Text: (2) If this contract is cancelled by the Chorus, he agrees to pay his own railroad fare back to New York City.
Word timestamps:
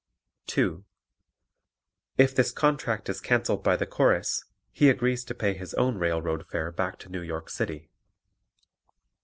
(2) 0.47 0.83
If 2.17 2.33
this 2.33 2.51
contract 2.51 3.07
is 3.07 3.21
cancelled 3.21 3.63
by 3.63 3.75
the 3.75 3.85
Chorus, 3.85 4.45
he 4.71 4.89
agrees 4.89 5.23
to 5.25 5.35
pay 5.35 5.53
his 5.53 5.75
own 5.75 5.99
railroad 5.99 6.47
fare 6.47 6.71
back 6.71 6.97
to 7.01 7.09
New 7.09 7.21
York 7.21 7.51
City. 7.51 7.91